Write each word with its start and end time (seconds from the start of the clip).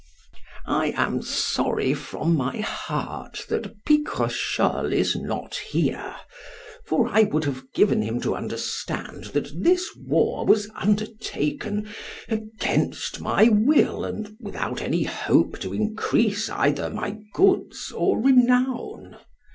I 0.65 0.95
am 0.97 1.21
sorry 1.21 1.93
from 1.93 2.35
my 2.35 2.57
heart 2.57 3.45
that 3.49 3.85
Picrochole 3.85 4.91
is 4.93 5.15
not 5.15 5.53
here; 5.57 6.15
for 6.87 7.07
I 7.07 7.21
would 7.25 7.43
have 7.43 7.71
given 7.73 8.01
him 8.01 8.19
to 8.21 8.33
understand 8.35 9.25
that 9.25 9.53
this 9.63 9.95
war 9.95 10.43
was 10.43 10.71
undertaken 10.73 11.87
against 12.27 13.21
my 13.21 13.43
will 13.43 14.03
and 14.03 14.35
without 14.39 14.81
any 14.81 15.03
hope 15.03 15.59
to 15.59 15.71
increase 15.71 16.49
either 16.49 16.89
my 16.89 17.19
goods 17.35 17.91
or 17.95 18.19
renown. 18.19 19.17